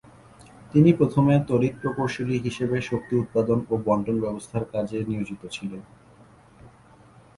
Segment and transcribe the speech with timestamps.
[0.73, 5.81] তিনি প্রথমে তড়িৎ প্রকৌশলী হিসেবে শক্তি উৎপাদন ও বণ্টন ব্যবস্থার কাজে নিয়োজিত ছিলেন।